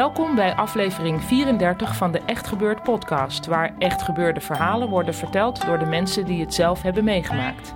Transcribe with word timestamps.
Welkom 0.00 0.34
bij 0.34 0.54
aflevering 0.54 1.22
34 1.22 1.96
van 1.96 2.12
de 2.12 2.20
Echt 2.26 2.46
Gebeurd 2.46 2.82
podcast, 2.82 3.46
waar 3.46 3.74
echt 3.78 4.02
gebeurde 4.02 4.40
verhalen 4.40 4.88
worden 4.88 5.14
verteld 5.14 5.66
door 5.66 5.78
de 5.78 5.84
mensen 5.84 6.24
die 6.24 6.40
het 6.40 6.54
zelf 6.54 6.82
hebben 6.82 7.04
meegemaakt. 7.04 7.74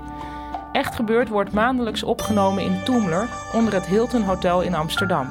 Echt 0.73 0.95
Gebeurd 0.95 1.28
wordt 1.28 1.52
maandelijks 1.52 2.02
opgenomen 2.02 2.62
in 2.62 2.83
Toemler 2.84 3.28
onder 3.52 3.75
het 3.75 3.86
Hilton 3.86 4.22
Hotel 4.22 4.62
in 4.62 4.75
Amsterdam. 4.75 5.28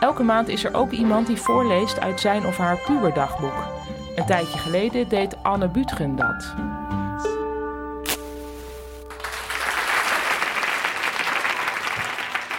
Elke 0.00 0.22
maand 0.22 0.48
is 0.48 0.64
er 0.64 0.74
ook 0.74 0.90
iemand 0.90 1.26
die 1.26 1.36
voorleest 1.36 2.00
uit 2.00 2.20
zijn 2.20 2.46
of 2.46 2.56
haar 2.56 2.78
puberdagboek. 2.86 3.66
Een 4.16 4.26
tijdje 4.26 4.58
geleden 4.58 5.08
deed 5.08 5.42
Anne 5.42 5.68
Butgen 5.68 6.16
dat. 6.16 6.54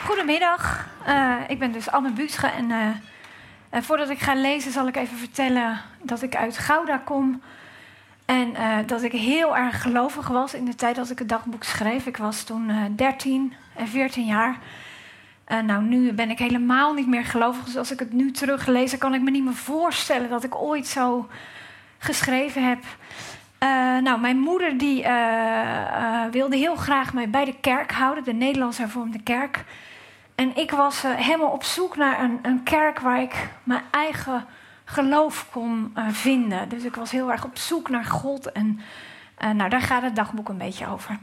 Goedemiddag, 0.05 0.93
Eh, 1.05 1.35
ik 1.47 1.59
ben 1.59 1.71
dus 1.71 1.91
Anne 1.91 2.11
Buutsche 2.11 2.47
en 2.47 2.71
eh, 2.71 2.87
eh, 3.69 3.81
voordat 3.81 4.09
ik 4.09 4.19
ga 4.19 4.35
lezen 4.35 4.71
zal 4.71 4.87
ik 4.87 4.95
even 4.95 5.17
vertellen 5.17 5.81
dat 6.01 6.21
ik 6.21 6.35
uit 6.35 6.57
Gouda 6.57 6.97
kom 6.97 7.41
en 8.25 8.55
eh, 8.55 8.77
dat 8.85 9.03
ik 9.03 9.11
heel 9.11 9.57
erg 9.57 9.81
gelovig 9.81 10.27
was 10.27 10.53
in 10.53 10.65
de 10.65 10.75
tijd 10.75 10.95
dat 10.95 11.09
ik 11.09 11.19
het 11.19 11.29
dagboek 11.29 11.63
schreef. 11.63 12.05
Ik 12.05 12.17
was 12.17 12.43
toen 12.43 12.69
eh 12.69 12.83
13 12.95 13.53
en 13.75 13.87
14 13.87 14.25
jaar. 14.25 14.57
Eh, 15.45 15.59
nou, 15.59 15.83
nu 15.83 16.13
ben 16.13 16.29
ik 16.29 16.39
helemaal 16.39 16.93
niet 16.93 17.07
meer 17.07 17.25
gelovig, 17.25 17.63
dus 17.63 17.77
als 17.77 17.91
ik 17.91 17.99
het 17.99 18.13
nu 18.13 18.31
teruglees, 18.31 18.97
kan 18.97 19.13
ik 19.13 19.21
me 19.21 19.31
niet 19.31 19.43
meer 19.43 19.53
voorstellen 19.53 20.29
dat 20.29 20.43
ik 20.43 20.55
ooit 20.55 20.87
zo 20.87 21.27
geschreven 21.97 22.67
heb. 22.67 22.83
Eh, 23.57 23.97
nou, 23.97 24.19
mijn 24.19 24.37
moeder 24.37 24.77
die, 24.77 25.03
eh, 25.03 26.23
eh, 26.23 26.31
wilde 26.31 26.55
heel 26.55 26.75
graag 26.75 27.13
mij 27.13 27.29
bij 27.29 27.45
de 27.45 27.55
kerk 27.61 27.91
houden, 27.91 28.23
de 28.23 28.33
Nederlands 28.33 28.77
hervormde 28.77 29.23
kerk. 29.23 29.63
En 30.35 30.55
ik 30.55 30.71
was 30.71 31.03
eh, 31.03 31.15
helemaal 31.15 31.51
op 31.51 31.63
zoek 31.63 31.95
naar 31.95 32.23
een, 32.23 32.39
een 32.41 32.63
kerk 32.63 32.99
waar 32.99 33.21
ik 33.21 33.49
mijn 33.63 33.83
eigen 33.91 34.45
geloof 34.85 35.47
kon 35.51 35.91
eh, 35.93 36.07
vinden. 36.09 36.69
Dus 36.69 36.83
ik 36.83 36.95
was 36.95 37.11
heel 37.11 37.31
erg 37.31 37.45
op 37.45 37.57
zoek 37.57 37.89
naar 37.89 38.05
God. 38.05 38.51
En 38.51 38.79
eh, 39.37 39.49
nou, 39.49 39.69
daar 39.69 39.81
gaat 39.81 40.01
het 40.01 40.15
dagboek 40.15 40.49
een 40.49 40.57
beetje 40.57 40.87
over. 40.87 41.19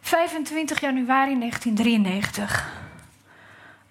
25 0.00 0.80
januari 0.80 1.38
1993. 1.38 2.80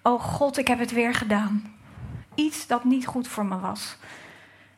Oh 0.02 0.20
God, 0.20 0.56
ik 0.56 0.68
heb 0.68 0.78
het 0.78 0.92
weer 0.92 1.14
gedaan. 1.14 1.74
Iets 2.34 2.66
dat 2.66 2.84
niet 2.84 3.06
goed 3.06 3.28
voor 3.28 3.44
me 3.44 3.58
was. 3.58 3.96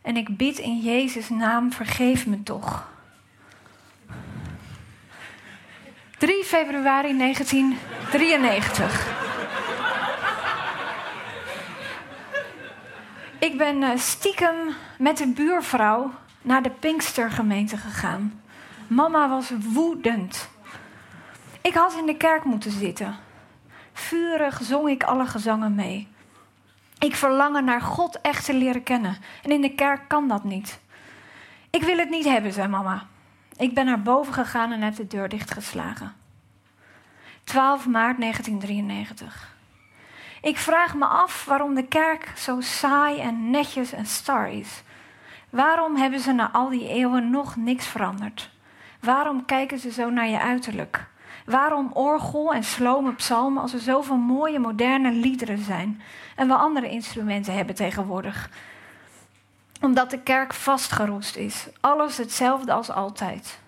En 0.03 0.17
ik 0.17 0.37
bid 0.37 0.59
in 0.59 0.79
Jezus' 0.79 1.29
naam, 1.29 1.73
vergeef 1.73 2.27
me 2.27 2.43
toch. 2.43 2.93
3 6.19 6.45
februari 6.45 7.13
1993. 8.19 9.23
Ik 13.39 13.59
ben 13.59 13.83
eh, 13.83 13.99
stiekem 13.99 14.55
met 14.99 15.21
een 15.21 15.35
buurvrouw 15.35 16.11
naar 16.43 16.63
de 16.63 16.71
Pinkstergemeente 16.71 17.77
gegaan. 17.77 18.43
Mama 18.87 19.29
was 19.29 19.53
woedend. 19.73 20.49
Ik 21.61 21.75
had 21.75 21.97
in 21.99 22.07
de 22.07 22.17
kerk 22.17 22.45
moeten 22.45 22.71
zitten. 22.71 23.17
Vurig 23.93 24.61
zong 24.63 24.89
ik 24.89 25.03
alle 25.03 25.27
gezangen 25.27 25.75
mee. 25.75 26.09
Ik 26.99 27.17
verlangen 27.17 27.65
naar 27.65 27.81
God 27.81 28.21
echt 28.21 28.45
te 28.45 28.55
leren 28.55 28.83
kennen. 28.83 29.17
En 29.43 29.51
in 29.51 29.61
de 29.61 29.75
kerk 29.75 30.09
kan 30.09 30.29
dat 30.29 30.45
niet. 30.45 30.81
Ik 31.71 31.83
wil 31.83 31.99
het 31.99 32.11
niet 32.11 32.25
hebben, 32.25 32.53
zei 32.53 32.69
mama. 32.69 33.07
Ik 33.57 33.75
ben 33.75 33.85
naar 33.85 34.03
boven 34.03 34.33
gegaan 34.33 34.73
en 34.73 34.83
heb 34.83 34.97
de 34.97 35.07
deur 35.07 35.29
dichtgeslagen. 35.29 36.24
12 37.45 37.87
maart 37.87 38.21
1993. 38.21 39.53
Ik 40.43 40.57
vraag 40.57 40.95
me 40.95 41.05
af 41.05 41.45
waarom 41.45 41.75
de 41.75 41.87
kerk 41.87 42.33
zo 42.37 42.61
saai 42.61 43.21
en 43.21 43.51
netjes 43.51 43.93
en 43.93 44.07
star 44.07 44.51
is. 44.51 44.83
Waarom 45.51 45.97
hebben 45.97 46.21
ze 46.21 46.33
na 46.33 46.51
al 46.53 46.69
die 46.69 46.89
eeuwen 46.89 47.31
nog 47.31 47.57
niks 47.57 47.87
veranderd? 47.87 48.51
Waarom 49.01 49.45
kijken 49.45 49.79
ze 49.79 49.93
zo 49.93 50.11
naar 50.11 50.29
je 50.29 50.41
uiterlijk? 50.41 51.07
Waarom 51.45 51.91
orgel 51.93 52.55
en 52.55 52.65
slome 52.65 53.13
psalmen 53.13 53.63
als 53.63 53.73
er 53.73 53.81
zoveel 53.81 54.17
mooie 54.17 54.59
moderne 54.59 55.11
liederen 55.11 55.59
zijn 55.59 56.03
en 56.37 56.49
we 56.49 56.55
andere 56.55 56.89
instrumenten 56.89 57.55
hebben 57.55 57.75
tegenwoordig? 57.75 58.51
Omdat 59.81 60.11
de 60.11 60.21
kerk 60.21 60.55
vastgeroest 60.55 61.37
is. 61.37 61.69
Alles 61.81 62.17
hetzelfde 62.17 62.73
als 62.73 62.91
altijd. 62.91 63.61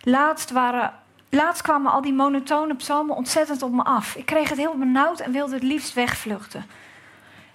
Laatst, 0.00 0.50
waren, 0.50 0.92
laatst 1.34 1.62
kwamen 1.62 1.92
al 1.92 2.00
die 2.00 2.12
monotone 2.12 2.74
psalmen 2.74 3.16
ontzettend 3.16 3.62
op 3.62 3.72
me 3.72 3.82
af. 3.82 4.14
Ik 4.14 4.26
kreeg 4.26 4.48
het 4.48 4.58
heel 4.58 4.78
benauwd 4.78 5.20
en 5.20 5.32
wilde 5.32 5.54
het 5.54 5.62
liefst 5.62 5.94
wegvluchten. 5.94 6.66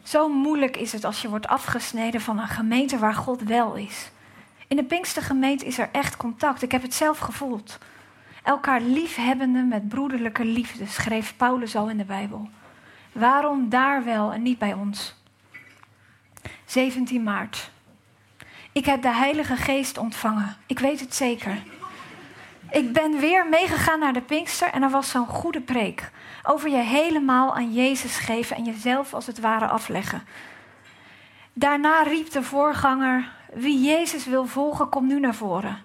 Zo 0.04 0.30
moeilijk 0.30 0.78
is 0.78 0.92
het 0.92 1.06
als 1.06 1.22
je 1.22 1.30
wordt 1.30 1.48
afgesneden 1.48 2.22
van 2.22 2.40
een 2.40 2.48
gemeente 2.48 2.98
waar 2.98 3.14
God 3.14 3.42
wel 3.42 3.76
is. 3.76 4.12
In 4.68 4.76
de 4.76 4.84
Pinkstergemeente 4.84 5.66
is 5.66 5.78
er 5.78 5.90
echt 5.92 6.18
contact. 6.18 6.62
Ik 6.62 6.72
heb 6.72 6.82
het 6.82 6.94
zelf 6.94 7.18
gevoeld. 7.20 7.78
Elkaar 8.44 8.82
liefhebbende 8.82 9.62
met 9.62 9.90
broederlijke 9.90 10.46
liefde, 10.46 10.86
schreef 10.86 11.36
Paulus 11.38 11.76
al 11.76 11.90
in 11.90 11.98
de 11.98 12.06
Bijbel. 12.06 12.50
Waarom 13.12 13.70
daar 13.70 14.04
wel 14.04 14.34
en 14.34 14.42
niet 14.42 14.58
bij 14.58 14.74
ons? 14.74 15.16
17 16.66 17.24
maart. 17.24 17.72
Ik 18.72 18.86
heb 18.86 19.02
de 19.02 19.14
Heilige 19.14 19.56
Geest 19.56 19.98
ontvangen. 19.98 20.58
Ik 20.66 20.80
weet 20.80 21.00
het 21.00 21.16
zeker. 21.16 21.64
Ik 22.72 22.94
ben 22.94 23.20
weer 23.20 23.48
meegegaan 23.48 24.00
naar 24.00 24.14
de 24.14 24.22
Pinkster 24.22 24.68
en 24.68 24.84
er 24.84 24.90
was 24.90 25.10
zo'n 25.10 25.28
goede 25.28 25.62
preek. 25.62 26.12
Over 26.44 26.70
je 26.70 26.78
helemaal 26.78 27.56
aan 27.56 27.74
Jezus 27.74 28.18
geven 28.18 28.56
en 28.56 28.64
jezelf 28.64 29.14
als 29.14 29.26
het 29.26 29.40
ware 29.40 29.68
afleggen. 29.68 30.24
Daarna 31.54 32.02
riep 32.02 32.32
de 32.32 32.44
voorganger: 32.44 33.32
Wie 33.54 33.82
Jezus 33.82 34.26
wil 34.26 34.46
volgen, 34.46 34.90
kom 34.90 35.08
nu 35.08 35.20
naar 35.20 35.36
voren. 35.36 35.78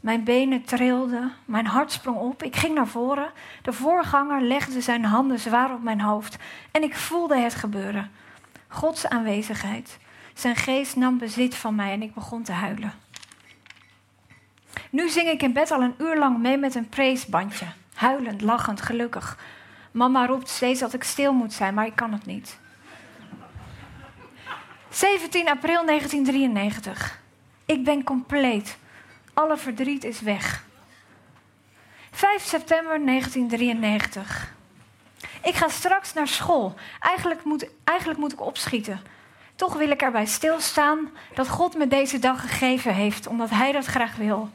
Mijn 0.00 0.24
benen 0.24 0.64
trilden, 0.64 1.32
mijn 1.44 1.66
hart 1.66 1.92
sprong 1.92 2.18
op. 2.18 2.42
Ik 2.42 2.56
ging 2.56 2.74
naar 2.74 2.88
voren. 2.88 3.30
De 3.62 3.72
voorganger 3.72 4.40
legde 4.40 4.80
zijn 4.80 5.04
handen 5.04 5.38
zwaar 5.38 5.72
op 5.72 5.82
mijn 5.82 6.00
hoofd 6.00 6.36
en 6.70 6.82
ik 6.82 6.96
voelde 6.96 7.36
het 7.36 7.54
gebeuren. 7.54 8.10
Gods 8.68 9.08
aanwezigheid. 9.08 9.98
Zijn 10.34 10.56
geest 10.56 10.96
nam 10.96 11.18
bezit 11.18 11.54
van 11.54 11.74
mij 11.74 11.92
en 11.92 12.02
ik 12.02 12.14
begon 12.14 12.42
te 12.42 12.52
huilen. 12.52 13.01
Nu 14.92 15.08
zing 15.08 15.28
ik 15.28 15.42
in 15.42 15.52
bed 15.52 15.70
al 15.70 15.82
een 15.82 15.94
uur 15.98 16.18
lang 16.18 16.38
mee 16.38 16.56
met 16.56 16.74
een 16.74 16.88
preesbandje. 16.88 17.66
Huilend, 17.94 18.40
lachend, 18.40 18.80
gelukkig. 18.80 19.38
Mama 19.90 20.26
roept 20.26 20.48
steeds 20.48 20.80
dat 20.80 20.92
ik 20.92 21.02
stil 21.02 21.32
moet 21.32 21.52
zijn, 21.52 21.74
maar 21.74 21.86
ik 21.86 21.96
kan 21.96 22.12
het 22.12 22.26
niet. 22.26 22.58
17 24.90 25.48
april 25.48 25.86
1993. 25.86 27.20
Ik 27.64 27.84
ben 27.84 28.04
compleet. 28.04 28.78
Alle 29.34 29.56
verdriet 29.56 30.04
is 30.04 30.20
weg. 30.20 30.64
5 32.10 32.42
september 32.42 33.04
1993. 33.06 34.54
Ik 35.42 35.54
ga 35.54 35.68
straks 35.68 36.12
naar 36.12 36.28
school. 36.28 36.74
Eigenlijk 37.00 37.44
moet, 37.44 37.68
eigenlijk 37.84 38.18
moet 38.18 38.32
ik 38.32 38.40
opschieten. 38.40 39.00
Toch 39.54 39.74
wil 39.76 39.90
ik 39.90 40.02
erbij 40.02 40.26
stilstaan 40.26 41.10
dat 41.34 41.48
God 41.48 41.76
me 41.76 41.88
deze 41.88 42.18
dag 42.18 42.40
gegeven 42.40 42.94
heeft, 42.94 43.26
omdat 43.26 43.50
Hij 43.50 43.72
dat 43.72 43.84
graag 43.84 44.16
wil. 44.16 44.50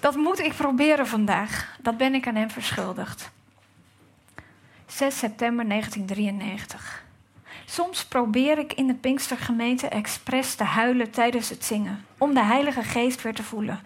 Dat 0.00 0.16
moet 0.16 0.38
ik 0.38 0.54
proberen 0.54 1.06
vandaag. 1.06 1.76
Dat 1.80 1.96
ben 1.96 2.14
ik 2.14 2.26
aan 2.26 2.34
Hem 2.34 2.50
verschuldigd. 2.50 3.30
6 4.86 5.18
september 5.18 5.68
1993. 5.68 7.06
Soms 7.64 8.04
probeer 8.04 8.58
ik 8.58 8.72
in 8.72 8.86
de 8.86 8.94
Pinkstergemeente 8.94 9.88
expres 9.88 10.54
te 10.54 10.64
huilen 10.64 11.10
tijdens 11.10 11.48
het 11.48 11.64
zingen, 11.64 12.04
om 12.18 12.34
de 12.34 12.42
Heilige 12.42 12.82
Geest 12.82 13.22
weer 13.22 13.34
te 13.34 13.42
voelen. 13.42 13.80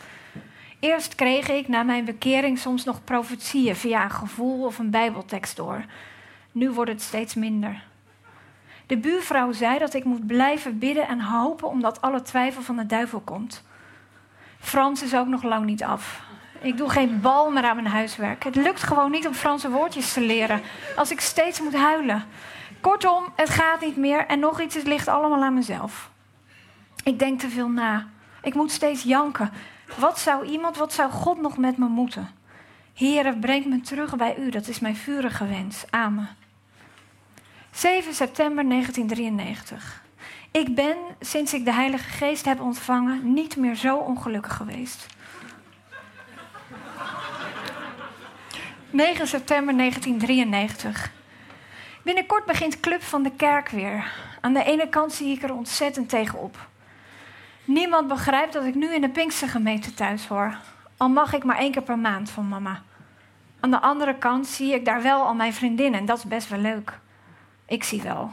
Eerst 0.80 1.14
kreeg 1.14 1.48
ik 1.48 1.68
na 1.68 1.82
mijn 1.82 2.04
bekering 2.04 2.58
soms 2.58 2.84
nog 2.84 3.04
profetieën 3.04 3.76
via 3.76 4.04
een 4.04 4.10
gevoel 4.10 4.64
of 4.64 4.78
een 4.78 4.90
Bijbeltekst 4.90 5.56
door. 5.56 5.84
Nu 6.52 6.70
wordt 6.70 6.90
het 6.90 7.02
steeds 7.02 7.34
minder. 7.34 7.82
De 8.86 8.98
buurvrouw 8.98 9.52
zei 9.52 9.78
dat 9.78 9.94
ik 9.94 10.04
moet 10.04 10.26
blijven 10.26 10.78
bidden 10.78 11.08
en 11.08 11.20
hopen 11.20 11.68
omdat 11.68 12.00
alle 12.00 12.22
twijfel 12.22 12.62
van 12.62 12.76
de 12.76 12.86
duivel 12.86 13.20
komt. 13.20 13.62
Frans 14.60 15.02
is 15.02 15.14
ook 15.14 15.26
nog 15.26 15.42
lang 15.42 15.64
niet 15.64 15.82
af. 15.82 16.22
Ik 16.60 16.76
doe 16.76 16.90
geen 16.90 17.20
bal 17.20 17.50
meer 17.50 17.64
aan 17.64 17.76
mijn 17.76 17.88
huiswerk. 17.88 18.44
Het 18.44 18.54
lukt 18.54 18.82
gewoon 18.82 19.10
niet 19.10 19.26
om 19.26 19.34
Franse 19.34 19.70
woordjes 19.70 20.12
te 20.12 20.20
leren 20.20 20.60
als 20.96 21.10
ik 21.10 21.20
steeds 21.20 21.60
moet 21.60 21.76
huilen. 21.76 22.24
Kortom, 22.80 23.24
het 23.36 23.50
gaat 23.50 23.80
niet 23.80 23.96
meer 23.96 24.26
en 24.26 24.38
nog 24.38 24.60
iets, 24.60 24.74
het 24.74 24.86
ligt 24.86 25.08
allemaal 25.08 25.42
aan 25.42 25.54
mezelf. 25.54 26.10
Ik 27.04 27.18
denk 27.18 27.40
te 27.40 27.48
veel 27.48 27.68
na. 27.68 28.06
Ik 28.42 28.54
moet 28.54 28.70
steeds 28.70 29.02
janken. 29.02 29.50
Wat 29.98 30.18
zou 30.18 30.46
iemand, 30.46 30.76
wat 30.76 30.92
zou 30.92 31.10
God 31.10 31.40
nog 31.40 31.56
met 31.56 31.76
me 31.76 31.86
moeten? 31.86 32.30
Heere, 32.94 33.36
breng 33.38 33.66
me 33.66 33.80
terug 33.80 34.16
bij 34.16 34.36
u. 34.38 34.50
Dat 34.50 34.68
is 34.68 34.80
mijn 34.80 34.96
vurige 34.96 35.46
wens. 35.46 35.84
Amen. 35.90 36.28
7 37.72 38.14
september 38.14 38.68
1993. 38.68 40.02
Ik 40.50 40.74
ben, 40.74 40.96
sinds 41.20 41.54
ik 41.54 41.64
de 41.64 41.72
Heilige 41.72 42.08
Geest 42.08 42.44
heb 42.44 42.60
ontvangen, 42.60 43.32
niet 43.32 43.56
meer 43.56 43.74
zo 43.74 43.96
ongelukkig 43.96 44.56
geweest. 44.56 45.06
9 48.90 49.26
september 49.26 49.76
1993. 49.76 51.10
Binnenkort 52.02 52.44
begint 52.44 52.80
Club 52.80 53.02
van 53.02 53.22
de 53.22 53.30
Kerk 53.30 53.68
weer. 53.68 54.12
Aan 54.40 54.52
de 54.52 54.64
ene 54.64 54.88
kant 54.88 55.12
zie 55.12 55.36
ik 55.36 55.42
er 55.42 55.54
ontzettend 55.54 56.08
tegenop. 56.08 56.68
Niemand 57.64 58.08
begrijpt 58.08 58.52
dat 58.52 58.64
ik 58.64 58.74
nu 58.74 58.94
in 58.94 59.00
de 59.00 59.08
Pinkstergemeente 59.08 59.94
thuis 59.94 60.26
hoor. 60.26 60.56
Al 60.96 61.08
mag 61.08 61.32
ik 61.32 61.44
maar 61.44 61.58
één 61.58 61.72
keer 61.72 61.82
per 61.82 61.98
maand 61.98 62.30
van 62.30 62.48
mama. 62.48 62.82
Aan 63.60 63.70
de 63.70 63.80
andere 63.80 64.14
kant 64.18 64.46
zie 64.46 64.74
ik 64.74 64.84
daar 64.84 65.02
wel 65.02 65.22
al 65.22 65.34
mijn 65.34 65.54
vriendinnen 65.54 66.00
en 66.00 66.06
dat 66.06 66.18
is 66.18 66.24
best 66.24 66.48
wel 66.48 66.58
leuk. 66.58 67.00
Ik 67.72 67.84
zie 67.84 68.02
wel. 68.02 68.30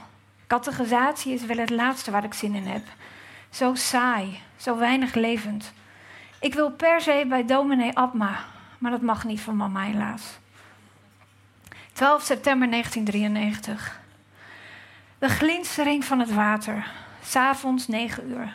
Categorisatie 0.47 1.33
is 1.33 1.45
wel 1.45 1.57
het 1.57 1.69
laatste 1.69 2.11
waar 2.11 2.23
ik 2.23 2.33
zin 2.33 2.55
in 2.55 2.65
heb. 2.65 2.83
Zo 3.49 3.75
saai, 3.75 4.39
zo 4.57 4.77
weinig 4.77 5.13
levend. 5.13 5.73
Ik 6.39 6.53
wil 6.53 6.71
per 6.71 7.01
se 7.01 7.25
bij 7.27 7.45
dominee 7.45 7.97
Abma, 7.97 8.45
maar 8.77 8.91
dat 8.91 9.01
mag 9.01 9.23
niet 9.23 9.41
van 9.41 9.55
mama 9.55 9.81
helaas. 9.81 10.23
12 11.93 12.23
september 12.23 12.69
1993. 12.69 13.99
De 15.19 15.29
glinstering 15.29 16.05
van 16.05 16.19
het 16.19 16.33
water. 16.33 16.91
S'avonds 17.23 17.87
9 17.87 18.29
uur. 18.29 18.53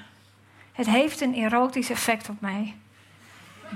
Het 0.72 0.86
heeft 0.86 1.20
een 1.20 1.34
erotisch 1.34 1.90
effect 1.90 2.28
op 2.28 2.40
mij. 2.40 2.74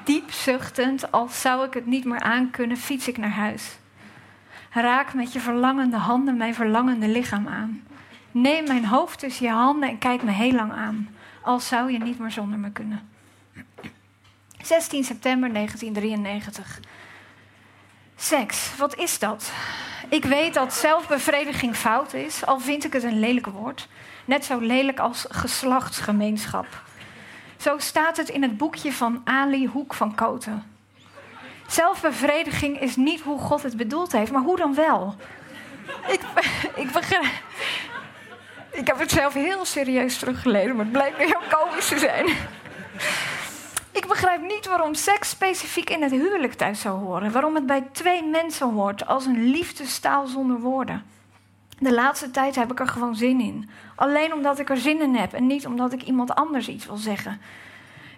Diep 0.04 0.30
zuchtend, 0.30 1.12
als 1.12 1.40
zou 1.40 1.66
ik 1.66 1.74
het 1.74 1.86
niet 1.86 2.04
meer 2.04 2.20
aankunnen, 2.20 2.76
fiets 2.76 3.08
ik 3.08 3.18
naar 3.18 3.30
huis. 3.30 3.78
Raak 4.70 5.14
met 5.14 5.32
je 5.32 5.40
verlangende 5.40 5.96
handen 5.96 6.36
mijn 6.36 6.54
verlangende 6.54 7.08
lichaam 7.08 7.48
aan. 7.48 7.82
Neem 8.30 8.66
mijn 8.66 8.86
hoofd 8.86 9.18
tussen 9.18 9.46
je 9.46 9.52
handen 9.52 9.88
en 9.88 9.98
kijk 9.98 10.22
me 10.22 10.30
heel 10.30 10.52
lang 10.52 10.72
aan. 10.72 11.08
Als 11.42 11.68
zou 11.68 11.92
je 11.92 11.98
niet 11.98 12.18
meer 12.18 12.30
zonder 12.30 12.58
me 12.58 12.70
kunnen. 12.70 13.08
16 14.62 15.04
september 15.04 15.52
1993. 15.52 16.80
Seks, 18.16 18.76
wat 18.76 18.96
is 18.96 19.18
dat? 19.18 19.52
Ik 20.08 20.24
weet 20.24 20.54
dat 20.54 20.74
zelfbevrediging 20.74 21.76
fout 21.76 22.14
is, 22.14 22.46
al 22.46 22.60
vind 22.60 22.84
ik 22.84 22.92
het 22.92 23.02
een 23.02 23.18
lelijk 23.18 23.46
woord. 23.46 23.88
Net 24.24 24.44
zo 24.44 24.58
lelijk 24.58 24.98
als 24.98 25.26
geslachtsgemeenschap. 25.28 26.66
Zo 27.56 27.78
staat 27.78 28.16
het 28.16 28.28
in 28.28 28.42
het 28.42 28.56
boekje 28.56 28.92
van 28.92 29.20
Ali 29.24 29.66
Hoek 29.66 29.94
van 29.94 30.14
Koten. 30.14 30.77
Zelfbevrediging 31.68 32.80
is 32.80 32.96
niet 32.96 33.20
hoe 33.20 33.38
God 33.38 33.62
het 33.62 33.76
bedoeld 33.76 34.12
heeft, 34.12 34.32
maar 34.32 34.42
hoe 34.42 34.56
dan 34.56 34.74
wel? 34.74 35.14
Ik, 36.06 36.20
ik 36.74 36.92
begrijp. 36.92 37.32
Ik 38.70 38.86
heb 38.86 38.98
het 38.98 39.10
zelf 39.10 39.34
heel 39.34 39.64
serieus 39.64 40.18
teruggelezen, 40.18 40.76
maar 40.76 40.84
het 40.84 40.92
blijkt 40.92 41.16
heel 41.16 41.40
komisch 41.50 41.88
te 41.88 41.98
zijn. 41.98 42.26
Ik 43.92 44.06
begrijp 44.06 44.40
niet 44.42 44.66
waarom 44.66 44.94
seks 44.94 45.28
specifiek 45.28 45.90
in 45.90 46.02
het 46.02 46.10
huwelijk 46.10 46.52
thuis 46.52 46.80
zou 46.80 46.98
horen. 46.98 47.32
Waarom 47.32 47.54
het 47.54 47.66
bij 47.66 47.88
twee 47.92 48.22
mensen 48.24 48.72
hoort 48.72 49.06
als 49.06 49.26
een 49.26 49.50
liefdestaal 49.50 50.26
zonder 50.26 50.60
woorden. 50.60 51.04
De 51.78 51.94
laatste 51.94 52.30
tijd 52.30 52.54
heb 52.54 52.70
ik 52.70 52.80
er 52.80 52.88
gewoon 52.88 53.16
zin 53.16 53.40
in. 53.40 53.70
Alleen 53.94 54.32
omdat 54.32 54.58
ik 54.58 54.70
er 54.70 54.76
zin 54.76 55.00
in 55.00 55.14
heb 55.14 55.32
en 55.32 55.46
niet 55.46 55.66
omdat 55.66 55.92
ik 55.92 56.02
iemand 56.02 56.34
anders 56.34 56.68
iets 56.68 56.86
wil 56.86 56.96
zeggen. 56.96 57.40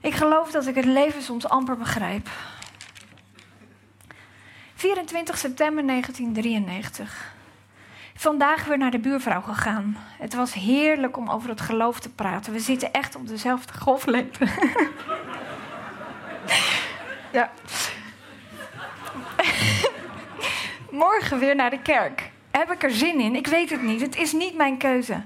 Ik 0.00 0.14
geloof 0.14 0.50
dat 0.50 0.66
ik 0.66 0.74
het 0.74 0.84
leven 0.84 1.22
soms 1.22 1.48
amper 1.48 1.76
begrijp. 1.76 2.28
24 4.80 5.38
september 5.38 5.86
1993. 5.86 7.34
Vandaag 8.14 8.64
weer 8.64 8.78
naar 8.78 8.90
de 8.90 8.98
buurvrouw 8.98 9.40
gegaan. 9.40 9.96
Het 10.18 10.34
was 10.34 10.52
heerlijk 10.52 11.16
om 11.16 11.30
over 11.30 11.48
het 11.48 11.60
geloof 11.60 12.00
te 12.00 12.08
praten. 12.08 12.52
We 12.52 12.58
zitten 12.58 12.92
echt 12.92 13.16
op 13.16 13.28
dezelfde 13.28 13.78
golflengte. 13.78 14.46
ja. 17.32 17.50
Morgen 20.90 21.38
weer 21.38 21.54
naar 21.54 21.70
de 21.70 21.82
kerk. 21.82 22.30
Heb 22.50 22.70
ik 22.70 22.82
er 22.82 22.90
zin 22.90 23.20
in? 23.20 23.34
Ik 23.34 23.46
weet 23.46 23.70
het 23.70 23.82
niet. 23.82 24.00
Het 24.00 24.16
is 24.16 24.32
niet 24.32 24.56
mijn 24.56 24.78
keuze. 24.78 25.22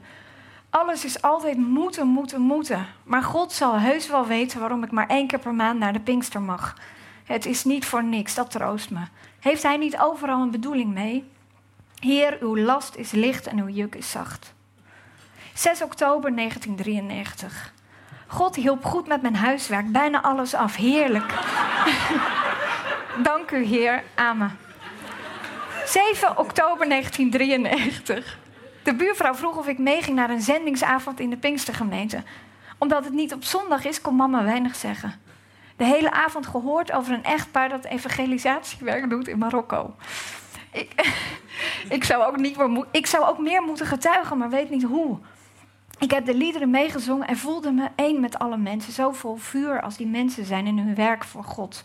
Alles 0.71 1.05
is 1.05 1.23
altijd 1.23 1.57
moeten, 1.57 2.07
moeten, 2.07 2.41
moeten. 2.41 2.87
Maar 3.05 3.23
God 3.23 3.53
zal 3.53 3.79
heus 3.79 4.09
wel 4.09 4.27
weten 4.27 4.61
waarom 4.61 4.83
ik 4.83 4.91
maar 4.91 5.09
één 5.09 5.27
keer 5.27 5.39
per 5.39 5.55
maand 5.55 5.79
naar 5.79 5.93
de 5.93 6.01
Pinkster 6.01 6.43
mag. 6.43 6.75
Het 7.25 7.47
is 7.47 7.65
niet 7.65 7.87
voor 7.87 8.05
niks, 8.05 8.35
dat 8.35 8.51
troost 8.51 8.91
me. 8.91 9.01
Heeft 9.41 9.63
Hij 9.63 9.77
niet 9.77 9.99
overal 9.99 10.43
een 10.43 10.51
bedoeling 10.51 10.93
mee? 10.95 11.25
Heer, 11.99 12.39
uw 12.41 12.57
last 12.57 12.95
is 12.95 13.11
licht 13.11 13.47
en 13.47 13.59
uw 13.59 13.69
juk 13.69 13.95
is 13.95 14.11
zacht. 14.11 14.53
6 15.55 15.83
oktober 15.83 16.37
1993. 16.37 17.73
God 18.27 18.55
hielp 18.55 18.85
goed 18.85 19.07
met 19.07 19.23
mijn 19.23 19.37
huiswerk, 19.37 19.93
bijna 19.93 20.23
alles 20.23 20.55
af. 20.55 20.77
Heerlijk. 20.77 21.35
Dank 23.23 23.51
u, 23.51 23.65
Heer. 23.65 24.05
Amen. 24.15 24.59
7 25.87 26.39
oktober 26.39 26.89
1993. 26.89 28.39
De 28.83 28.95
buurvrouw 28.95 29.35
vroeg 29.35 29.57
of 29.57 29.67
ik 29.67 29.79
meeging 29.79 30.17
naar 30.17 30.31
een 30.31 30.43
zendingsavond 30.43 31.21
in 31.21 31.31
de 31.31 31.37
Pinkstergemeente. 31.37 32.23
Omdat 32.79 33.05
het 33.05 33.13
niet 33.13 33.35
op 33.35 33.45
zondag 33.45 33.85
is, 33.85 34.01
kon 34.01 34.17
mama 34.17 34.45
weinig 34.45 34.77
zeggen. 34.77 35.21
De 35.77 35.85
hele 35.85 36.11
avond 36.11 36.47
gehoord 36.47 36.93
over 36.93 37.13
een 37.13 37.25
echtpaar 37.25 37.69
dat 37.69 37.85
evangelisatiewerk 37.85 39.11
doet 39.11 39.29
in 39.29 39.39
Marokko. 39.39 39.95
Ik, 40.73 41.15
ik, 41.97 42.05
zou 42.05 42.25
ook 42.25 42.37
niet 42.37 42.57
meer, 42.57 42.87
ik 42.91 43.07
zou 43.07 43.25
ook 43.25 43.39
meer 43.39 43.63
moeten 43.63 43.87
getuigen, 43.87 44.39
maar 44.39 44.51
weet 44.51 44.71
niet 44.71 44.83
hoe. 44.83 45.19
Ik 45.99 46.11
heb 46.11 46.25
de 46.25 46.35
liederen 46.35 46.71
meegezongen 46.71 47.27
en 47.27 47.37
voelde 47.37 47.71
me 47.71 47.89
één 47.97 48.21
met 48.21 48.39
alle 48.39 48.57
mensen. 48.57 48.93
Zo 48.93 49.13
vol 49.13 49.37
vuur 49.37 49.83
als 49.83 49.97
die 49.97 50.07
mensen 50.07 50.45
zijn 50.45 50.67
in 50.67 50.79
hun 50.79 50.95
werk 50.95 51.25
voor 51.25 51.45
God. 51.45 51.85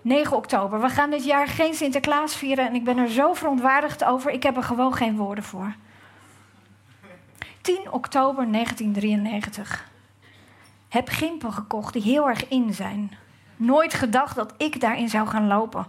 9 0.00 0.36
oktober. 0.36 0.80
We 0.80 0.88
gaan 0.88 1.10
dit 1.10 1.24
jaar 1.24 1.48
geen 1.48 1.74
Sinterklaas 1.74 2.36
vieren 2.36 2.66
en 2.66 2.74
ik 2.74 2.84
ben 2.84 2.98
er 2.98 3.10
zo 3.10 3.34
verontwaardigd 3.34 4.04
over. 4.04 4.30
Ik 4.30 4.42
heb 4.42 4.56
er 4.56 4.62
gewoon 4.62 4.94
geen 4.94 5.16
woorden 5.16 5.44
voor. 5.44 5.74
10 7.60 7.92
oktober 7.92 8.52
1993. 8.52 9.90
Heb 10.92 11.08
gimpen 11.08 11.52
gekocht 11.52 11.92
die 11.92 12.02
heel 12.02 12.28
erg 12.28 12.48
in 12.48 12.74
zijn. 12.74 13.12
Nooit 13.56 13.94
gedacht 13.94 14.36
dat 14.36 14.54
ik 14.56 14.80
daarin 14.80 15.08
zou 15.08 15.28
gaan 15.28 15.46
lopen. 15.46 15.86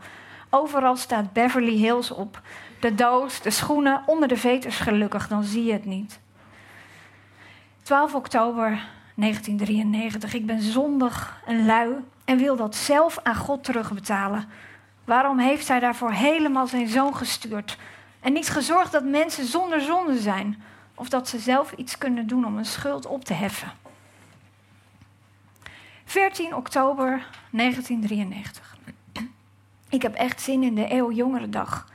Overal 0.50 0.96
staat 0.96 1.34
Beverly 1.34 1.76
Hills 1.76 2.12
op. 2.12 2.42
De 2.80 2.96
doos, 2.96 3.42
de 3.42 3.50
schoenen, 3.50 4.04
onder 4.06 4.28
de 4.28 4.38
veters 4.38 4.80
gelukkig, 4.80 5.28
dan 5.28 5.44
zie 5.44 5.64
je 5.64 5.72
het 5.74 5.86
niet. 5.86 6.20
12 7.82 8.16
oktober 8.16 8.68
1993. 9.16 10.34
Ik 10.34 10.46
ben 10.46 10.62
zondig 10.62 11.42
en 11.46 11.66
lui 11.66 11.94
en 12.26 12.38
wil 12.38 12.56
dat 12.56 12.76
zelf 12.76 13.20
aan 13.24 13.36
God 13.36 13.64
terugbetalen. 13.64 14.50
Waarom 15.06 15.40
heeft 15.40 15.68
hij 15.68 15.80
daarvoor 15.80 16.12
helemaal 16.12 16.68
zijn 16.68 16.88
zoon 16.88 17.16
gestuurd? 17.16 17.78
En 18.20 18.34
niet 18.34 18.50
gezorgd 18.50 18.92
dat 18.92 19.04
mensen 19.04 19.46
zonder 19.46 19.82
zonde 19.82 20.20
zijn? 20.20 20.64
Of 20.96 21.10
dat 21.10 21.30
ze 21.30 21.40
zelf 21.40 21.72
iets 21.72 21.98
kunnen 21.98 22.28
doen 22.28 22.46
om 22.46 22.58
een 22.58 22.66
schuld 22.66 23.06
op 23.06 23.26
te 23.26 23.34
heffen? 23.34 23.83
14 26.14 26.56
oktober 26.56 27.26
1993. 27.52 28.76
Ik 29.90 30.02
heb 30.02 30.14
echt 30.16 30.42
zin 30.42 30.64
in 30.64 30.76
de 30.76 30.88
eeuwjongere 30.88 31.50
dag. 31.50 31.88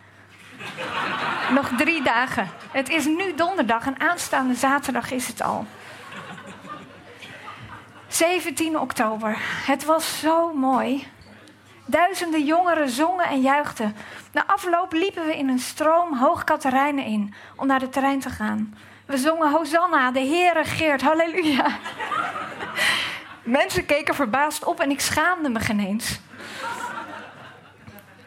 Nog 1.54 1.70
drie 1.76 2.02
dagen. 2.02 2.48
Het 2.72 2.88
is 2.88 3.06
nu 3.06 3.34
donderdag 3.34 3.86
en 3.86 4.00
aanstaande 4.00 4.54
zaterdag 4.54 5.10
is 5.10 5.26
het 5.26 5.42
al. 5.42 5.66
17 8.08 8.78
oktober. 8.78 9.36
Het 9.66 9.84
was 9.84 10.20
zo 10.20 10.54
mooi. 10.54 11.06
Duizenden 11.86 12.44
jongeren 12.44 12.88
zongen 12.88 13.26
en 13.26 13.40
juichten. 13.40 13.96
Na 14.32 14.46
afloop 14.46 14.92
liepen 14.92 15.26
we 15.26 15.36
in 15.36 15.48
een 15.48 15.58
stroom 15.58 16.16
Hoog 16.16 16.44
Katerijnen 16.44 17.04
in 17.04 17.34
om 17.56 17.66
naar 17.66 17.80
de 17.80 17.88
terrein 17.88 18.20
te 18.20 18.30
gaan. 18.30 18.74
We 19.06 19.16
zongen 19.18 19.50
Hosanna, 19.50 20.10
de 20.10 20.20
Heere 20.20 20.64
Geert, 20.64 21.02
halleluja. 21.02 21.78
Mensen 23.48 23.86
keken 23.86 24.14
verbaasd 24.14 24.64
op 24.64 24.80
en 24.80 24.90
ik 24.90 25.00
schaamde 25.00 25.48
me 25.48 25.60
geen 25.60 25.80
eens. 25.80 26.20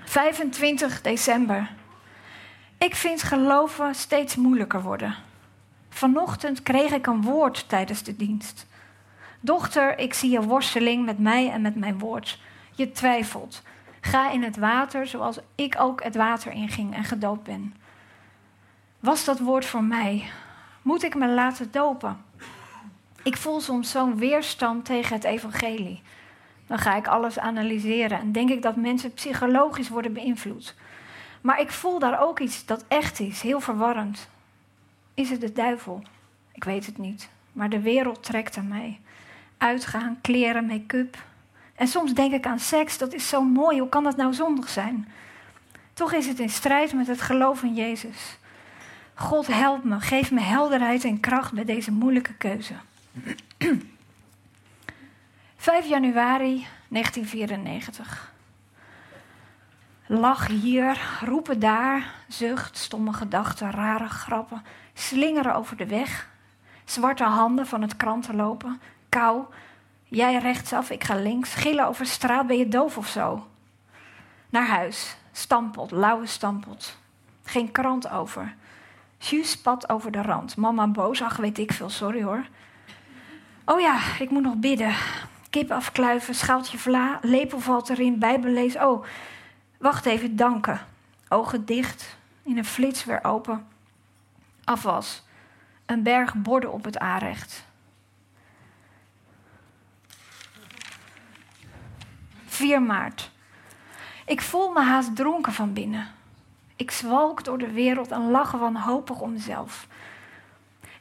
25 0.04 1.02
december. 1.02 1.70
Ik 2.78 2.96
vind 2.96 3.24
geloven 3.24 3.96
steeds 3.96 4.36
moeilijker 4.36 4.82
worden. 4.82 5.16
Vanochtend 5.90 6.64
kreeg 6.64 6.92
ik 6.92 7.08
een 7.08 7.22
woord 7.22 7.70
tijdens 7.70 8.04
de 8.04 8.16
dienst. 8.16 8.68
Dochter, 9.40 9.98
ik 9.98 10.14
zie 10.14 10.30
je 10.30 10.42
worsteling 10.42 11.06
met 11.06 11.20
mij 11.20 11.52
en 11.52 11.62
met 11.62 11.76
mijn 11.76 12.00
woord. 12.00 12.40
Je 12.72 12.92
twijfelt. 12.92 13.62
Ga 14.00 14.32
in 14.32 14.44
het 14.44 14.58
water 14.58 15.08
zoals 15.08 15.40
ik 15.56 15.76
ook 15.80 16.04
het 16.04 16.16
water 16.16 16.52
inging 16.52 16.96
en 16.96 17.04
gedoopt 17.04 17.44
ben. 17.44 17.76
Was 19.00 19.26
dat 19.26 19.40
woord 19.40 19.66
voor 19.66 19.84
mij? 19.84 20.30
Moet 20.82 21.04
ik 21.04 21.16
me 21.16 21.28
laten 21.28 21.72
dopen? 21.72 22.30
Ik 23.24 23.38
voel 23.38 23.60
soms 23.60 23.92
zo'n 23.92 24.18
weerstand 24.18 24.86
tegen 24.86 25.16
het 25.16 25.24
evangelie. 25.24 26.02
Dan 26.68 26.80
ga 26.80 26.96
ik 26.96 27.08
alles 27.08 27.40
analyseren 27.40 28.20
en 28.20 28.32
denk 28.32 28.50
ik 28.50 28.62
dat 28.62 28.76
mensen 28.76 29.14
psychologisch 29.14 29.90
worden 29.90 30.14
beïnvloed. 30.14 30.76
Maar 31.42 31.60
ik 31.60 31.72
voel 31.72 32.00
daar 32.00 32.22
ook 32.22 32.40
iets 32.40 32.66
dat 32.66 32.86
echt 32.88 33.20
is, 33.20 33.42
heel 33.42 33.60
verwarrend. 33.60 34.30
Is 35.14 35.30
het 35.30 35.42
de 35.42 35.52
duivel? 35.52 36.04
Ik 36.52 36.64
weet 36.64 36.86
het 36.86 36.98
niet. 36.98 37.30
Maar 37.52 37.70
de 37.70 37.80
wereld 37.80 38.24
trekt 38.24 38.58
aan 38.58 38.68
mij. 38.68 39.00
Uitgaan, 39.58 40.18
kleren, 40.22 40.66
make-up. 40.66 41.18
En 41.76 41.88
soms 41.88 42.14
denk 42.14 42.34
ik 42.34 42.46
aan 42.46 42.60
seks, 42.60 42.98
dat 42.98 43.14
is 43.14 43.30
zo 43.30 43.44
mooi. 43.44 43.80
Hoe 43.80 43.90
kan 43.90 44.04
dat 44.04 44.16
nou 44.16 44.34
zondig 44.34 44.70
zijn? 44.70 45.08
Toch 45.94 46.14
is 46.14 46.28
het 46.28 46.40
in 46.40 46.50
strijd 46.50 46.94
met 46.94 47.08
het 47.08 47.22
geloof 47.22 47.64
in 47.64 47.74
Jezus. 47.74 48.38
God 49.14 49.48
help 49.48 49.84
me, 49.84 50.00
geef 50.00 50.32
me 50.32 50.40
helderheid 50.40 51.04
en 51.04 51.20
kracht 51.20 51.54
bij 51.54 51.66
deze 51.66 51.92
moeilijke 51.92 52.34
keuze. 52.34 52.74
5 55.56 55.88
januari 55.88 56.68
1994. 56.88 58.34
Lach 60.08 60.48
hier, 60.48 61.20
roepen 61.26 61.60
daar, 61.60 62.14
zucht, 62.28 62.78
stomme 62.78 63.14
gedachten, 63.14 63.72
rare 63.72 64.10
grappen, 64.10 64.64
slingeren 64.94 65.56
over 65.56 65.78
de 65.78 65.86
weg, 65.86 66.30
zwarte 66.86 67.24
handen 67.24 67.68
van 67.68 67.82
het 67.82 67.98
kranten 67.98 68.36
lopen, 68.36 68.82
kou, 69.10 69.44
jij 70.04 70.38
rechtsaf, 70.38 70.90
ik 70.90 71.04
ga 71.04 71.16
links, 71.16 71.54
gillen 71.54 71.88
over 71.88 72.06
straat, 72.06 72.48
ben 72.48 72.58
je 72.58 72.68
doof 72.68 72.98
of 72.98 73.08
zo? 73.08 73.48
Naar 74.50 74.68
huis, 74.68 75.18
stampot, 75.32 75.92
lauwe 75.92 76.26
stampot, 76.26 76.98
geen 77.44 77.72
krant 77.72 78.10
over. 78.10 78.56
Jus 79.18 79.52
spat 79.52 79.90
over 79.90 80.12
de 80.12 80.22
rand, 80.22 80.56
mama 80.56 80.88
boos, 80.88 81.22
ach 81.22 81.38
weet 81.38 81.58
ik 81.58 81.72
veel, 81.72 81.90
sorry 81.90 82.24
hoor. 82.24 82.46
Oh 83.72 83.80
ja, 83.80 84.00
ik 84.20 84.30
moet 84.30 84.44
nog 84.44 84.56
bidden. 84.56 84.96
Kip 85.50 85.72
afkluiven, 85.72 86.36
schaaltje 86.36 86.78
vla, 86.78 87.20
lepel 87.22 87.60
valt 87.60 87.90
erin, 87.90 88.20
bijbel 88.20 88.52
lezen. 88.52 88.90
Oh, 88.90 89.06
wacht 89.78 90.06
even, 90.06 90.36
danken. 90.36 90.82
Ogen 91.30 91.66
dicht, 91.66 92.18
in 92.44 92.58
een 92.58 92.66
flits 92.66 93.06
weer 93.06 93.24
open. 93.24 93.68
Afwas. 94.64 95.24
Een 95.86 96.04
berg 96.04 96.36
borden 96.36 96.72
op 96.72 96.84
het 96.84 96.98
aanrecht. 96.98 97.66
4 102.46 102.82
maart. 102.82 103.32
Ik 104.26 104.42
voel 104.42 104.72
me 104.72 104.82
haast 104.82 105.16
dronken 105.16 105.54
van 105.54 105.74
binnen. 105.74 106.08
Ik 106.76 106.92
zwalk 106.92 107.44
door 107.44 107.58
de 107.58 107.72
wereld 107.72 108.12
en 108.12 108.32
lach 108.32 108.52
wanhopig 108.52 109.20
om 109.20 109.32
mezelf. 109.32 109.88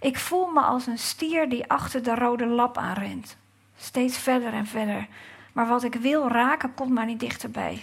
Ik 0.01 0.19
voel 0.19 0.47
me 0.47 0.61
als 0.61 0.87
een 0.87 0.99
stier 0.99 1.49
die 1.49 1.71
achter 1.71 2.03
de 2.03 2.15
rode 2.15 2.47
lap 2.47 2.77
aanrent. 2.77 3.37
Steeds 3.77 4.19
verder 4.19 4.53
en 4.53 4.67
verder. 4.67 5.09
Maar 5.53 5.67
wat 5.67 5.83
ik 5.83 5.95
wil 5.95 6.29
raken, 6.29 6.75
komt 6.75 6.91
maar 6.91 7.07
niet 7.07 7.21
dichterbij. 7.21 7.83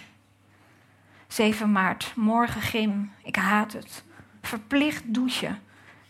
7 1.27 1.71
maart, 1.71 2.11
morgen 2.15 2.61
gym. 2.61 3.11
Ik 3.23 3.35
haat 3.35 3.73
het. 3.73 4.03
Verplicht 4.41 5.13
douchen. 5.13 5.61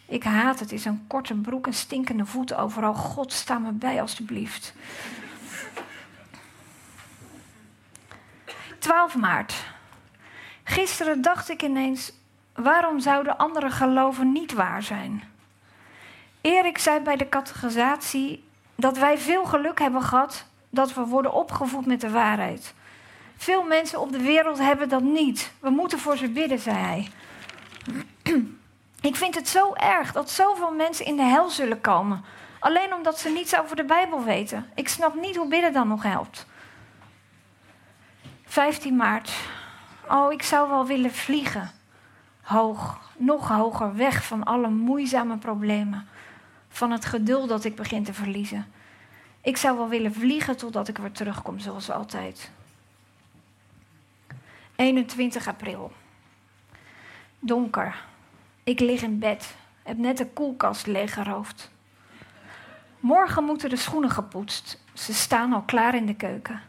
Ik 0.05 0.23
haat 0.23 0.59
het. 0.59 0.71
Is 0.71 0.85
een 0.85 1.05
korte 1.07 1.33
broek 1.33 1.67
en 1.67 1.73
stinkende 1.73 2.25
voeten 2.25 2.57
overal. 2.57 2.93
God, 2.93 3.33
sta 3.33 3.57
me 3.57 3.71
bij, 3.71 4.01
alstublieft. 4.01 4.73
12 8.79 9.15
maart. 9.15 9.65
Gisteren 10.63 11.21
dacht 11.21 11.49
ik 11.49 11.61
ineens: 11.61 12.13
waarom 12.53 12.99
zouden 12.99 13.37
andere 13.37 13.69
geloven 13.69 14.31
niet 14.31 14.53
waar 14.53 14.83
zijn? 14.83 15.23
Erik 16.47 16.77
zei 16.77 16.99
bij 16.99 17.15
de 17.15 17.29
categorisatie 17.29 18.43
dat 18.75 18.97
wij 18.97 19.17
veel 19.17 19.45
geluk 19.45 19.79
hebben 19.79 20.01
gehad 20.01 20.45
dat 20.69 20.93
we 20.93 21.05
worden 21.05 21.33
opgevoed 21.33 21.85
met 21.85 22.01
de 22.01 22.09
waarheid. 22.09 22.73
Veel 23.37 23.63
mensen 23.63 23.99
op 23.99 24.11
de 24.11 24.21
wereld 24.21 24.57
hebben 24.57 24.89
dat 24.89 25.01
niet. 25.01 25.51
We 25.59 25.69
moeten 25.69 25.99
voor 25.99 26.17
ze 26.17 26.29
bidden, 26.29 26.59
zei 26.59 26.77
hij. 26.77 27.09
Ik 29.01 29.15
vind 29.15 29.35
het 29.35 29.47
zo 29.47 29.73
erg 29.73 30.11
dat 30.11 30.29
zoveel 30.29 30.71
mensen 30.71 31.05
in 31.05 31.15
de 31.15 31.23
hel 31.23 31.49
zullen 31.49 31.81
komen. 31.81 32.23
Alleen 32.59 32.93
omdat 32.93 33.19
ze 33.19 33.29
niets 33.29 33.59
over 33.59 33.75
de 33.75 33.85
Bijbel 33.85 34.23
weten. 34.23 34.69
Ik 34.75 34.87
snap 34.87 35.15
niet 35.15 35.35
hoe 35.35 35.47
bidden 35.47 35.73
dan 35.73 35.87
nog 35.87 36.03
helpt. 36.03 36.45
15 38.45 38.95
maart. 38.95 39.31
Oh, 40.09 40.31
ik 40.31 40.43
zou 40.43 40.69
wel 40.69 40.85
willen 40.85 41.13
vliegen. 41.13 41.71
Hoog, 42.41 42.99
nog 43.17 43.47
hoger, 43.47 43.95
weg 43.95 44.23
van 44.23 44.43
alle 44.43 44.69
moeizame 44.69 45.37
problemen 45.37 46.07
van 46.77 46.91
het 46.91 47.05
geduld 47.05 47.49
dat 47.49 47.63
ik 47.63 47.75
begin 47.75 48.03
te 48.03 48.13
verliezen. 48.13 48.65
Ik 49.41 49.57
zou 49.57 49.77
wel 49.77 49.89
willen 49.89 50.13
vliegen 50.13 50.57
totdat 50.57 50.87
ik 50.87 50.97
weer 50.97 51.11
terugkom, 51.11 51.59
zoals 51.59 51.91
altijd. 51.91 52.51
21 54.75 55.47
april. 55.47 55.91
Donker. 57.39 58.03
Ik 58.63 58.79
lig 58.79 59.01
in 59.01 59.19
bed. 59.19 59.55
Heb 59.83 59.97
net 59.97 60.17
de 60.17 60.27
koelkast 60.27 60.87
leeggeroofd. 60.87 61.71
Morgen 62.99 63.43
moeten 63.43 63.69
de 63.69 63.75
schoenen 63.75 64.09
gepoetst. 64.09 64.83
Ze 64.93 65.13
staan 65.13 65.53
al 65.53 65.61
klaar 65.61 65.95
in 65.95 66.05
de 66.05 66.15
keuken. 66.15 66.61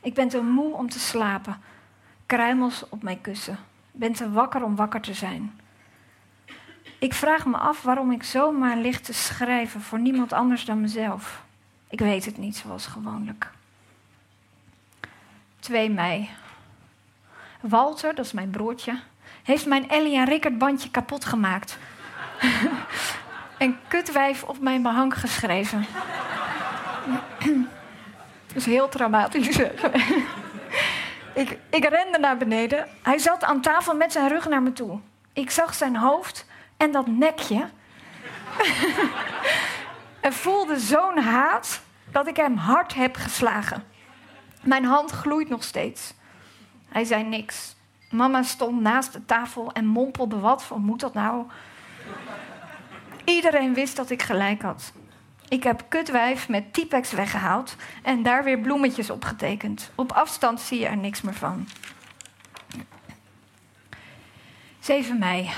Ik 0.00 0.14
ben 0.14 0.28
te 0.28 0.40
moe 0.40 0.74
om 0.74 0.88
te 0.88 0.98
slapen. 0.98 1.60
Kruimels 2.26 2.88
op 2.88 3.02
mijn 3.02 3.20
kussen. 3.20 3.58
Ben 3.90 4.12
te 4.12 4.30
wakker 4.30 4.62
om 4.62 4.76
wakker 4.76 5.00
te 5.00 5.14
zijn. 5.14 5.60
Ik 6.98 7.14
vraag 7.14 7.46
me 7.46 7.56
af 7.56 7.82
waarom 7.82 8.12
ik 8.12 8.22
zomaar 8.22 8.76
lig 8.76 9.00
te 9.00 9.12
schrijven 9.12 9.80
voor 9.80 9.98
niemand 9.98 10.32
anders 10.32 10.64
dan 10.64 10.80
mezelf. 10.80 11.42
Ik 11.88 11.98
weet 11.98 12.24
het 12.24 12.38
niet 12.38 12.56
zoals 12.56 12.86
gewoonlijk. 12.86 13.50
2 15.58 15.90
mei. 15.90 16.30
Walter, 17.60 18.14
dat 18.14 18.24
is 18.24 18.32
mijn 18.32 18.50
broertje, 18.50 19.00
heeft 19.42 19.66
mijn 19.66 19.88
Ellie 19.88 20.16
en 20.16 20.24
Rickert 20.24 20.58
bandje 20.58 20.90
kapot 20.90 21.24
gemaakt. 21.24 21.78
en 23.58 23.78
kutwijf 23.88 24.42
op 24.42 24.60
mijn 24.60 24.82
behang 24.82 25.18
geschreven. 25.18 25.86
dat 28.46 28.56
is 28.56 28.66
heel 28.66 28.88
traumatisch. 28.88 29.58
ik, 31.42 31.58
ik 31.70 31.84
rende 31.88 32.18
naar 32.18 32.36
beneden. 32.36 32.88
Hij 33.02 33.18
zat 33.18 33.44
aan 33.44 33.60
tafel 33.60 33.96
met 33.96 34.12
zijn 34.12 34.28
rug 34.28 34.48
naar 34.48 34.62
me 34.62 34.72
toe. 34.72 34.98
Ik 35.32 35.50
zag 35.50 35.74
zijn 35.74 35.96
hoofd 35.96 36.46
en 36.76 36.92
dat 36.92 37.06
nekje. 37.06 37.68
en 40.20 40.32
voelde 40.32 40.78
zo'n 40.78 41.18
haat 41.18 41.80
dat 42.10 42.26
ik 42.26 42.36
hem 42.36 42.56
hard 42.56 42.94
heb 42.94 43.16
geslagen. 43.16 43.84
Mijn 44.62 44.84
hand 44.84 45.10
gloeit 45.10 45.48
nog 45.48 45.62
steeds. 45.62 46.14
Hij 46.88 47.04
zei 47.04 47.22
niks. 47.22 47.76
Mama 48.10 48.42
stond 48.42 48.80
naast 48.80 49.12
de 49.12 49.24
tafel 49.24 49.72
en 49.72 49.86
mompelde 49.86 50.38
wat 50.38 50.64
van 50.64 50.80
moet 50.80 51.00
dat 51.00 51.14
nou? 51.14 51.46
Iedereen 53.24 53.74
wist 53.74 53.96
dat 53.96 54.10
ik 54.10 54.22
gelijk 54.22 54.62
had. 54.62 54.92
Ik 55.48 55.62
heb 55.62 55.84
kutwijf 55.88 56.48
met 56.48 56.72
Tipex 56.72 57.12
weggehaald 57.12 57.76
en 58.02 58.22
daar 58.22 58.44
weer 58.44 58.58
bloemetjes 58.58 59.10
op 59.10 59.24
getekend. 59.24 59.90
Op 59.94 60.12
afstand 60.12 60.60
zie 60.60 60.78
je 60.78 60.86
er 60.86 60.96
niks 60.96 61.20
meer 61.20 61.34
van. 61.34 61.68
7 64.80 65.18
mei. 65.18 65.50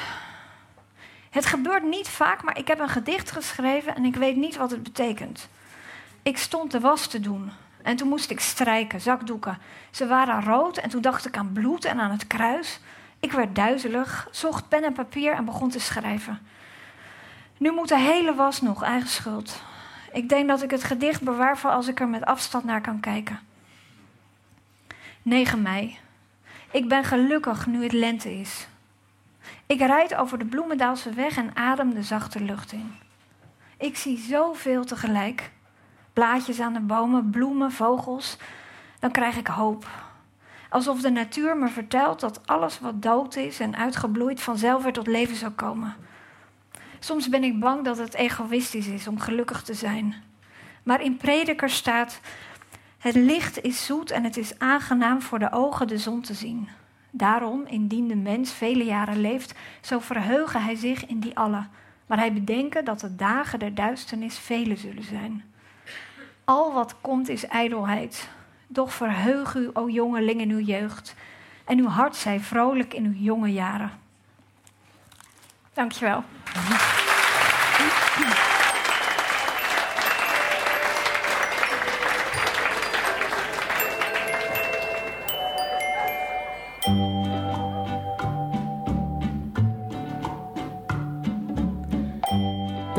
Het 1.30 1.46
gebeurt 1.46 1.82
niet 1.82 2.08
vaak, 2.08 2.42
maar 2.42 2.58
ik 2.58 2.68
heb 2.68 2.78
een 2.78 2.88
gedicht 2.88 3.30
geschreven 3.30 3.94
en 3.94 4.04
ik 4.04 4.16
weet 4.16 4.36
niet 4.36 4.56
wat 4.56 4.70
het 4.70 4.82
betekent. 4.82 5.48
Ik 6.22 6.38
stond 6.38 6.70
de 6.70 6.80
was 6.80 7.06
te 7.06 7.20
doen 7.20 7.50
en 7.82 7.96
toen 7.96 8.08
moest 8.08 8.30
ik 8.30 8.40
strijken, 8.40 9.00
zakdoeken. 9.00 9.58
Ze 9.90 10.06
waren 10.06 10.44
rood 10.44 10.76
en 10.76 10.90
toen 10.90 11.02
dacht 11.02 11.26
ik 11.26 11.36
aan 11.36 11.52
bloed 11.52 11.84
en 11.84 12.00
aan 12.00 12.10
het 12.10 12.26
kruis. 12.26 12.80
Ik 13.20 13.32
werd 13.32 13.54
duizelig, 13.54 14.28
zocht 14.30 14.68
pen 14.68 14.84
en 14.84 14.92
papier 14.92 15.32
en 15.32 15.44
begon 15.44 15.70
te 15.70 15.80
schrijven. 15.80 16.38
Nu 17.56 17.72
moet 17.72 17.88
de 17.88 17.98
hele 17.98 18.34
was 18.34 18.60
nog, 18.60 18.82
eigen 18.82 19.08
schuld. 19.08 19.62
Ik 20.12 20.28
denk 20.28 20.48
dat 20.48 20.62
ik 20.62 20.70
het 20.70 20.84
gedicht 20.84 21.22
bewaar 21.22 21.58
voor 21.58 21.70
als 21.70 21.88
ik 21.88 22.00
er 22.00 22.08
met 22.08 22.24
afstand 22.24 22.64
naar 22.64 22.80
kan 22.80 23.00
kijken. 23.00 23.38
9 25.22 25.62
mei. 25.62 25.98
Ik 26.70 26.88
ben 26.88 27.04
gelukkig 27.04 27.66
nu 27.66 27.82
het 27.82 27.92
lente 27.92 28.40
is. 28.40 28.66
Ik 29.66 29.80
rijd 29.80 30.14
over 30.14 30.38
de 30.38 30.44
Bloemendaalse 30.44 31.10
weg 31.10 31.36
en 31.36 31.56
adem 31.56 31.94
de 31.94 32.02
zachte 32.02 32.40
lucht 32.40 32.72
in. 32.72 32.94
Ik 33.78 33.96
zie 33.96 34.18
zoveel 34.18 34.84
tegelijk. 34.84 35.50
Blaadjes 36.12 36.60
aan 36.60 36.72
de 36.72 36.80
bomen, 36.80 37.30
bloemen, 37.30 37.72
vogels. 37.72 38.36
Dan 38.98 39.10
krijg 39.10 39.36
ik 39.36 39.46
hoop. 39.46 39.86
Alsof 40.70 41.00
de 41.00 41.10
natuur 41.10 41.56
me 41.56 41.68
vertelt 41.68 42.20
dat 42.20 42.46
alles 42.46 42.80
wat 42.80 43.02
dood 43.02 43.36
is 43.36 43.60
en 43.60 43.76
uitgebloeid 43.76 44.40
vanzelf 44.40 44.82
weer 44.82 44.92
tot 44.92 45.06
leven 45.06 45.36
zal 45.36 45.50
komen. 45.50 45.96
Soms 46.98 47.28
ben 47.28 47.44
ik 47.44 47.60
bang 47.60 47.84
dat 47.84 47.98
het 47.98 48.14
egoïstisch 48.14 48.86
is 48.86 49.08
om 49.08 49.18
gelukkig 49.18 49.62
te 49.62 49.74
zijn. 49.74 50.14
Maar 50.82 51.02
in 51.02 51.16
Prediker 51.16 51.70
staat: 51.70 52.20
Het 52.98 53.14
licht 53.14 53.62
is 53.62 53.86
zoet 53.86 54.10
en 54.10 54.24
het 54.24 54.36
is 54.36 54.58
aangenaam 54.58 55.22
voor 55.22 55.38
de 55.38 55.52
ogen 55.52 55.88
de 55.88 55.98
zon 55.98 56.20
te 56.20 56.34
zien. 56.34 56.68
Daarom, 57.18 57.66
indien 57.66 58.08
de 58.08 58.16
mens 58.16 58.52
vele 58.52 58.84
jaren 58.84 59.20
leeft, 59.20 59.54
zo 59.80 59.98
verheugen 59.98 60.62
hij 60.62 60.74
zich 60.74 61.06
in 61.06 61.20
die 61.20 61.36
alle. 61.36 61.66
Maar 62.06 62.18
hij 62.18 62.32
bedenken 62.32 62.84
dat 62.84 63.00
de 63.00 63.16
dagen 63.16 63.58
der 63.58 63.74
duisternis 63.74 64.38
vele 64.38 64.76
zullen 64.76 65.04
zijn. 65.04 65.44
Al 66.44 66.72
wat 66.72 66.94
komt 67.00 67.28
is 67.28 67.46
ijdelheid. 67.46 68.28
Doch 68.66 68.92
verheug 68.92 69.54
u, 69.54 69.70
o 69.72 69.88
jongeling, 69.88 70.40
in 70.40 70.50
uw 70.50 70.64
jeugd. 70.64 71.14
En 71.64 71.78
uw 71.78 71.88
hart 71.88 72.16
zij 72.16 72.40
vrolijk 72.40 72.94
in 72.94 73.04
uw 73.04 73.12
jonge 73.12 73.52
jaren. 73.52 73.90
Dankjewel. 75.72 76.24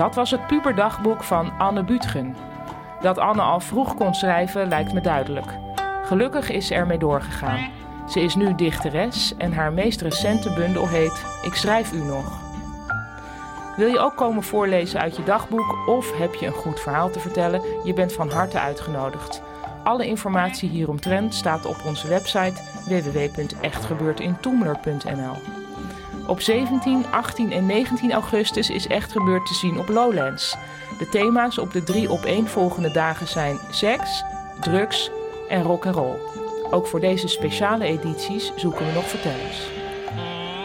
Dat 0.09 0.17
was 0.17 0.31
het 0.31 0.47
puberdagboek 0.47 1.23
van 1.23 1.51
Anne 1.57 1.83
Butgen. 1.83 2.35
Dat 3.01 3.17
Anne 3.17 3.41
al 3.41 3.59
vroeg 3.59 3.95
kon 3.95 4.13
schrijven 4.13 4.67
lijkt 4.67 4.93
me 4.93 5.01
duidelijk. 5.01 5.47
Gelukkig 6.03 6.49
is 6.49 6.67
ze 6.67 6.73
ermee 6.73 6.97
doorgegaan. 6.97 7.69
Ze 8.07 8.19
is 8.19 8.35
nu 8.35 8.55
dichteres 8.55 9.33
en 9.37 9.53
haar 9.53 9.73
meest 9.73 10.01
recente 10.01 10.53
bundel 10.53 10.87
heet 10.87 11.25
Ik 11.43 11.53
schrijf 11.53 11.93
u 11.93 11.97
nog. 11.97 12.39
Wil 13.75 13.87
je 13.87 13.99
ook 13.99 14.15
komen 14.15 14.43
voorlezen 14.43 14.99
uit 14.99 15.15
je 15.15 15.23
dagboek 15.23 15.87
of 15.87 16.17
heb 16.17 16.33
je 16.33 16.45
een 16.45 16.53
goed 16.53 16.79
verhaal 16.79 17.09
te 17.09 17.19
vertellen? 17.19 17.61
Je 17.83 17.93
bent 17.93 18.13
van 18.13 18.29
harte 18.29 18.59
uitgenodigd. 18.59 19.41
Alle 19.83 20.07
informatie 20.07 20.69
hieromtrent 20.69 21.33
staat 21.33 21.65
op 21.65 21.77
onze 21.85 22.07
website 22.07 22.61
www.echtgebeurtintoemler.nl. 22.85 25.58
Op 26.29 26.41
17, 26.41 27.05
18 27.12 27.51
en 27.51 27.65
19 27.65 28.12
augustus 28.12 28.69
is 28.69 28.88
Echt 28.88 29.12
Gebeurd 29.12 29.45
te 29.45 29.53
zien 29.53 29.79
op 29.79 29.88
Lowlands. 29.88 30.55
De 30.98 31.09
thema's 31.09 31.57
op 31.57 31.74
de 31.74 31.83
drie 31.83 32.09
opeenvolgende 32.09 32.91
dagen 32.91 33.27
zijn 33.27 33.59
seks, 33.69 34.24
drugs 34.59 35.12
en 35.48 35.63
rock 35.63 35.86
and 35.86 35.95
roll. 35.95 36.15
Ook 36.71 36.88
voor 36.88 37.00
deze 37.00 37.27
speciale 37.27 37.86
edities 37.86 38.51
zoeken 38.55 38.86
we 38.86 38.91
nog 38.91 39.09
vertellers. 39.09 39.69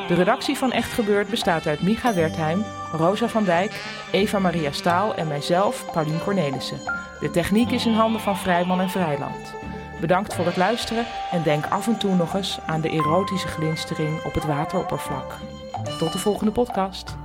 De 0.08 0.14
redactie 0.14 0.56
van 0.56 0.72
Echt 0.72 0.92
Gebeurd 0.92 1.28
bestaat 1.30 1.66
uit 1.66 1.82
Micha 1.82 2.14
Wertheim, 2.14 2.64
Rosa 2.92 3.28
van 3.28 3.44
Dijk, 3.44 3.84
Eva 4.10 4.38
Maria 4.38 4.72
Staal 4.72 5.14
en 5.14 5.28
mijzelf, 5.28 5.92
Paulien 5.92 6.22
Cornelissen. 6.22 6.80
De 7.20 7.30
techniek 7.30 7.70
is 7.70 7.86
in 7.86 7.94
handen 7.94 8.20
van 8.20 8.36
Vrijman 8.36 8.80
en 8.80 8.90
Vrijland. 8.90 9.63
Bedankt 10.00 10.34
voor 10.34 10.46
het 10.46 10.56
luisteren 10.56 11.06
en 11.30 11.42
denk 11.42 11.66
af 11.66 11.86
en 11.86 11.98
toe 11.98 12.14
nog 12.14 12.34
eens 12.34 12.58
aan 12.66 12.80
de 12.80 12.90
erotische 12.90 13.48
glinstering 13.48 14.24
op 14.24 14.34
het 14.34 14.44
wateroppervlak. 14.44 15.38
Tot 15.98 16.12
de 16.12 16.18
volgende 16.18 16.52
podcast. 16.52 17.23